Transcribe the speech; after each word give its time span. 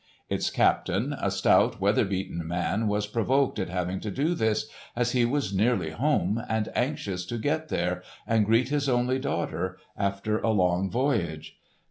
Its 0.29 0.49
captain, 0.49 1.13
a 1.21 1.29
stout 1.29 1.79
weather 1.79 2.03
beaten 2.05 2.47
man, 2.47 2.87
was 2.87 3.05
provoked 3.05 3.59
at 3.59 3.69
having 3.69 3.99
to 3.99 4.09
do 4.09 4.33
this, 4.33 4.67
as 4.95 5.11
he 5.11 5.25
was 5.25 5.53
nearly 5.53 5.91
home 5.91 6.41
and 6.49 6.69
anxious 6.73 7.23
to 7.23 7.37
get 7.37 7.69
there 7.69 8.01
and 8.25 8.47
greet 8.47 8.69
his 8.69 8.89
only 8.89 9.19
daughter, 9.19 9.77
after 9.95 10.39
a 10.39 10.49
long 10.49 10.89
voyage. 10.89 11.59